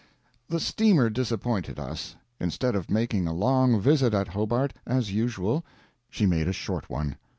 [0.49, 2.15] The steamer disappointed us.
[2.39, 5.63] Instead of making a long visit at Hobart, as usual,
[6.09, 7.17] she made a short one.